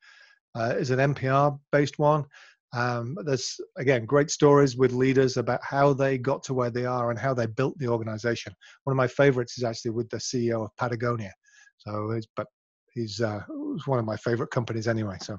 uh, 0.56 0.74
is 0.76 0.90
an 0.90 1.14
NPR 1.14 1.60
based 1.72 2.00
one. 2.00 2.26
Um, 2.74 3.18
there's 3.26 3.60
again 3.78 4.06
great 4.06 4.30
stories 4.30 4.78
with 4.78 4.94
leaders 4.94 5.38
about 5.38 5.60
how 5.64 5.94
they 5.94 6.18
got 6.18 6.44
to 6.44 6.54
where 6.54 6.70
they 6.70 6.86
are 6.86 7.10
and 7.10 7.20
how 7.20 7.34
they 7.34 7.48
built 7.48 7.78
the 7.80 7.88
organization. 7.88 8.54
One 8.84 8.94
of 8.94 8.98
my 8.98 9.08
favorites 9.08 9.58
is 9.58 9.64
actually 9.64 9.92
with 9.92 10.10
the 10.10 10.18
CEO 10.18 10.64
of 10.64 10.76
Patagonia. 10.78 11.34
So, 11.78 12.20
but 12.36 12.48
he's 12.94 13.22
uh, 13.22 13.42
one 13.86 14.00
of 14.00 14.06
my 14.06 14.18
favorite 14.18 14.52
companies 14.52 14.88
anyway. 14.88 15.18
So, 15.22 15.38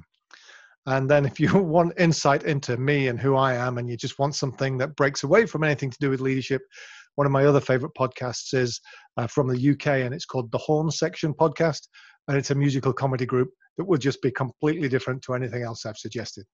and 0.86 1.08
then 1.08 1.24
if 1.24 1.38
you 1.38 1.52
want 1.62 1.98
insight 1.98 2.44
into 2.44 2.76
me 2.76 3.08
and 3.08 3.20
who 3.20 3.36
I 3.36 3.54
am, 3.54 3.78
and 3.78 3.88
you 3.88 3.96
just 3.96 4.18
want 4.18 4.34
something 4.34 4.78
that 4.78 4.96
breaks 4.96 5.22
away 5.22 5.46
from 5.46 5.62
anything 5.62 5.90
to 5.90 5.98
do 6.00 6.10
with 6.10 6.20
leadership, 6.20 6.62
one 7.16 7.26
of 7.26 7.32
my 7.32 7.44
other 7.44 7.60
favorite 7.60 7.92
podcasts 7.98 8.54
is 8.54 8.80
uh, 9.16 9.26
from 9.26 9.48
the 9.48 9.70
UK, 9.70 9.86
and 9.86 10.14
it's 10.14 10.24
called 10.24 10.50
the 10.50 10.58
Horne 10.58 10.90
Section 10.90 11.34
Podcast, 11.34 11.82
and 12.28 12.36
it's 12.36 12.50
a 12.50 12.54
musical 12.54 12.92
comedy 12.92 13.26
group 13.26 13.50
that 13.76 13.84
will 13.84 13.98
just 13.98 14.22
be 14.22 14.30
completely 14.30 14.88
different 14.88 15.22
to 15.22 15.34
anything 15.34 15.62
else 15.62 15.86
I've 15.86 15.96
suggested. 15.96 16.44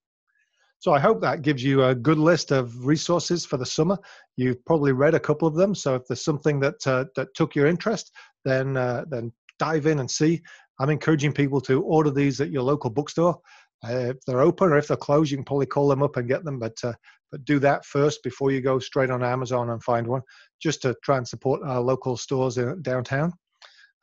So 0.79 0.93
I 0.93 0.99
hope 0.99 1.21
that 1.21 1.43
gives 1.43 1.65
you 1.65 1.85
a 1.85 1.95
good 1.95 2.19
list 2.19 2.51
of 2.51 2.87
resources 2.87 3.47
for 3.47 3.57
the 3.57 3.67
summer. 3.67 3.99
You've 4.37 4.65
probably 4.67 4.93
read 4.93 5.15
a 5.15 5.21
couple 5.21 5.49
of 5.49 5.55
them. 5.55 5.75
So 5.75 5.95
if 5.95 6.07
there's 6.07 6.25
something 6.25 6.61
that 6.61 6.87
uh, 6.87 7.07
that 7.17 7.35
took 7.35 7.55
your 7.55 7.67
interest, 7.67 8.13
then 8.45 8.77
uh, 8.77 9.05
then 9.09 9.33
dive 9.59 9.87
in 9.87 10.01
and 10.01 10.11
see. 10.11 10.43
I'm 10.79 10.91
encouraging 10.91 11.33
people 11.33 11.61
to 11.63 11.83
order 11.83 12.11
these 12.11 12.41
at 12.41 12.51
your 12.51 12.63
local 12.63 12.91
bookstore. 12.91 13.41
Uh, 13.85 14.11
if 14.11 14.17
they're 14.27 14.43
open 14.43 14.69
or 14.69 14.77
if 14.77 14.89
they're 14.89 14.97
closed, 14.97 15.31
you 15.31 15.39
can 15.39 15.45
probably 15.45 15.67
call 15.67 15.89
them 15.89 16.03
up 16.03 16.17
and 16.17 16.29
get 16.29 16.45
them. 16.45 16.59
But 16.59 16.77
uh, 16.85 16.93
but 17.33 17.45
do 17.45 17.59
that 17.61 17.85
first 17.85 18.23
before 18.23 18.53
you 18.53 18.61
go 18.61 18.79
straight 18.79 19.11
on 19.11 19.25
Amazon 19.25 19.71
and 19.71 19.83
find 19.83 20.07
one, 20.07 20.23
just 20.61 20.83
to 20.83 20.95
try 21.03 21.17
and 21.17 21.27
support 21.27 21.63
our 21.65 21.81
local 21.81 22.17
stores 22.17 22.59
in 22.59 22.83
downtown. 22.83 23.33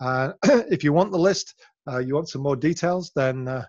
Uh, 0.01 0.33
if 0.43 0.83
you 0.83 0.91
want 0.91 1.11
the 1.11 1.19
list, 1.19 1.53
uh, 1.89 1.99
you 1.99 2.15
want 2.15 2.29
some 2.29 2.41
more 2.41 2.55
details, 2.55 3.11
then 3.15 3.63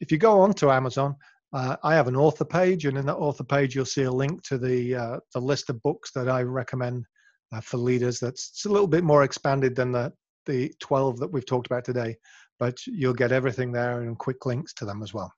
if 0.00 0.12
you 0.12 0.18
go 0.18 0.40
on 0.40 0.52
to 0.54 0.70
Amazon, 0.70 1.16
Uh, 1.54 1.76
I 1.84 1.94
have 1.94 2.08
an 2.08 2.16
author 2.16 2.44
page, 2.44 2.84
and 2.84 2.98
in 2.98 3.06
that 3.06 3.14
author 3.14 3.44
page, 3.44 3.76
you'll 3.76 3.84
see 3.84 4.02
a 4.02 4.10
link 4.10 4.42
to 4.42 4.58
the 4.58 4.96
uh, 4.96 5.20
the 5.32 5.40
list 5.40 5.70
of 5.70 5.80
books 5.82 6.10
that 6.12 6.28
I 6.28 6.42
recommend 6.42 7.06
uh, 7.52 7.60
for 7.60 7.76
leaders. 7.76 8.18
That's 8.18 8.64
a 8.64 8.68
little 8.68 8.88
bit 8.88 9.04
more 9.04 9.22
expanded 9.22 9.76
than 9.76 9.92
the 9.92 10.12
the 10.46 10.74
12 10.80 11.20
that 11.20 11.32
we've 11.32 11.46
talked 11.46 11.66
about 11.68 11.84
today, 11.84 12.16
but 12.58 12.84
you'll 12.86 13.14
get 13.14 13.30
everything 13.30 13.70
there 13.70 14.02
and 14.02 14.18
quick 14.18 14.44
links 14.44 14.74
to 14.74 14.84
them 14.84 15.02
as 15.02 15.14
well. 15.14 15.32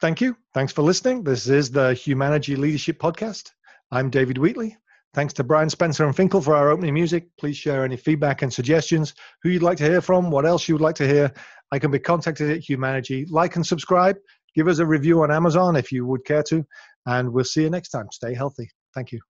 Thank 0.00 0.22
you. 0.22 0.34
Thanks 0.54 0.72
for 0.72 0.82
listening. 0.82 1.22
This 1.22 1.46
is 1.46 1.70
the 1.70 1.92
Humanity 1.92 2.56
Leadership 2.56 2.98
Podcast. 2.98 3.50
I'm 3.92 4.10
David 4.10 4.38
Wheatley. 4.38 4.76
Thanks 5.12 5.32
to 5.34 5.44
Brian 5.44 5.70
Spencer 5.70 6.04
and 6.04 6.16
Finkel 6.16 6.40
for 6.40 6.56
our 6.56 6.70
opening 6.70 6.94
music. 6.94 7.28
Please 7.38 7.56
share 7.56 7.84
any 7.84 7.96
feedback 7.96 8.42
and 8.42 8.52
suggestions, 8.52 9.14
who 9.42 9.50
you'd 9.50 9.62
like 9.62 9.78
to 9.78 9.84
hear 9.84 10.00
from, 10.00 10.30
what 10.30 10.44
else 10.44 10.68
you 10.68 10.74
would 10.74 10.82
like 10.82 10.96
to 10.96 11.06
hear. 11.06 11.32
I 11.70 11.78
can 11.78 11.92
be 11.92 12.00
contacted 12.00 12.50
at 12.50 12.58
Humanity. 12.58 13.24
Like 13.30 13.54
and 13.54 13.64
subscribe. 13.64 14.16
Give 14.54 14.68
us 14.68 14.78
a 14.78 14.86
review 14.86 15.22
on 15.22 15.30
Amazon 15.30 15.76
if 15.76 15.92
you 15.92 16.06
would 16.06 16.24
care 16.24 16.42
to. 16.44 16.64
And 17.06 17.32
we'll 17.32 17.44
see 17.44 17.62
you 17.62 17.70
next 17.70 17.90
time. 17.90 18.08
Stay 18.12 18.34
healthy. 18.34 18.70
Thank 18.94 19.12
you. 19.12 19.20